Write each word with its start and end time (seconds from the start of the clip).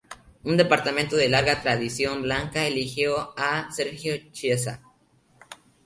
Un 0.45 0.57
departamento 0.57 1.15
de 1.15 1.29
larga 1.29 1.61
tradición 1.61 2.23
blanca, 2.23 2.65
eligió 2.65 3.35
a 3.37 3.71
Sergio 3.71 4.15
Chiesa. 4.31 4.81